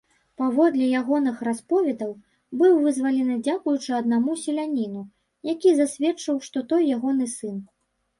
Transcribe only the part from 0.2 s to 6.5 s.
Паводле ягоных расповедаў, быў вызвалены дзякуючы аднаму селяніну, які засведчыў,